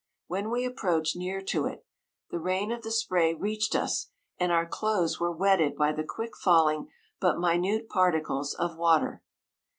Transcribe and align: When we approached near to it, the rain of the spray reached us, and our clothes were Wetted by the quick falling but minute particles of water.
When 0.25 0.49
we 0.49 0.65
approached 0.65 1.15
near 1.15 1.43
to 1.43 1.67
it, 1.67 1.85
the 2.31 2.39
rain 2.39 2.71
of 2.71 2.81
the 2.81 2.89
spray 2.89 3.35
reached 3.35 3.75
us, 3.75 4.09
and 4.39 4.51
our 4.51 4.65
clothes 4.65 5.19
were 5.19 5.31
Wetted 5.31 5.75
by 5.75 5.91
the 5.91 6.03
quick 6.03 6.35
falling 6.35 6.87
but 7.19 7.37
minute 7.39 7.87
particles 7.87 8.55
of 8.55 8.77
water. 8.77 9.21